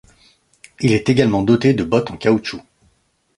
Il 0.79 0.93
est 0.93 1.09
également 1.09 1.43
doté 1.43 1.75
de 1.75 1.83
bottes 1.83 2.09
en 2.09 2.17
caoutchouc. 2.17 2.63